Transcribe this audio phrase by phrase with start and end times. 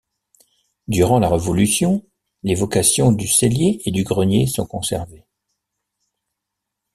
[0.87, 2.03] Durant la Révolution
[2.41, 5.27] les vocations du cellier et du grenier sont conservés.